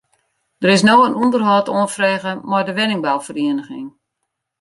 [0.63, 3.87] Der is no in ûnderhâld oanfrege mei de wenningbouferieniging.